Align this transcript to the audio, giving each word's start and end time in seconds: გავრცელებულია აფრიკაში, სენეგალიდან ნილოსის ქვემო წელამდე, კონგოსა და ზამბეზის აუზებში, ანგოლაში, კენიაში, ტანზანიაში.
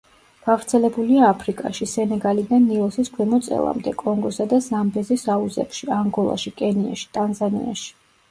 გავრცელებულია 0.45 1.25
აფრიკაში, 1.31 1.87
სენეგალიდან 1.89 2.63
ნილოსის 2.69 3.11
ქვემო 3.17 3.39
წელამდე, 3.47 3.93
კონგოსა 4.03 4.47
და 4.55 4.61
ზამბეზის 4.69 5.25
აუზებში, 5.37 5.91
ანგოლაში, 5.99 6.55
კენიაში, 6.63 7.07
ტანზანიაში. 7.19 7.89